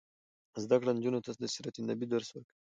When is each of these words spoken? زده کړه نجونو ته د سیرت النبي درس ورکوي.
زده 0.63 0.75
کړه 0.81 0.91
نجونو 0.97 1.19
ته 1.25 1.31
د 1.41 1.43
سیرت 1.53 1.75
النبي 1.77 2.05
درس 2.09 2.29
ورکوي. 2.31 2.55